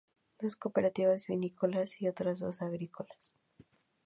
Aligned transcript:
Dos 0.39 0.55
cooperativas 0.55 1.27
vinícolas 1.27 2.01
y 2.01 2.07
otras 2.07 2.39
dos 2.39 2.63
agrícolas. 2.63 3.35